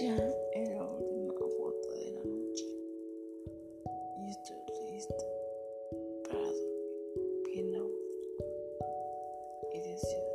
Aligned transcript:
Ya 0.00 0.16
en 0.54 0.74
la 0.74 0.82
última 0.82 1.34
foto 1.34 1.94
de 1.94 2.10
la 2.10 2.24
noche. 2.24 2.66
Y 4.18 4.28
estoy 4.28 4.56
lista 4.90 5.24
para 6.28 6.40
dormir 6.40 7.42
bien 7.44 7.74
a 7.76 7.80
gusto 7.80 8.84
y 9.72 9.78
decir 9.82 10.33